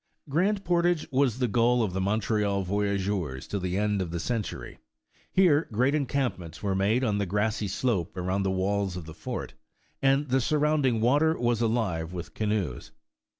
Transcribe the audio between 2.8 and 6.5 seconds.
ageurs till the end of the century. Here great encamp